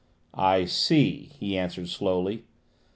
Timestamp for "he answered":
1.39-1.89